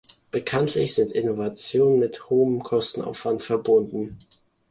[0.31, 4.17] Bekanntlich sind Innovationen mit einem hohen Kostenaufwand verbunden.